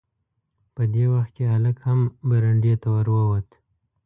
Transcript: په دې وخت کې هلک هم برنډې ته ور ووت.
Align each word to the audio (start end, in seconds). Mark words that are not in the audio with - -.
په 0.75 0.83
دې 0.93 1.05
وخت 1.13 1.31
کې 1.35 1.45
هلک 1.53 1.77
هم 1.87 1.99
برنډې 2.29 2.73
ته 2.81 2.87
ور 2.95 3.07
ووت. 3.13 3.47